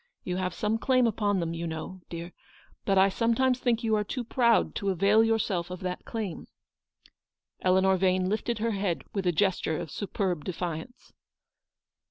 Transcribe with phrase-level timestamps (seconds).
[0.23, 2.33] You have some claim upon them, you know, dear,
[2.85, 6.47] but I sometimes think you are too proud to avail your self of that claim/'
[7.61, 11.13] Eleanor Vane lifted her head with a gesture of superb defiance.